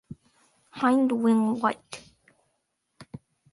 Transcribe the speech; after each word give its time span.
Hind 0.71 1.11
wing 1.11 1.59
white. 1.61 2.01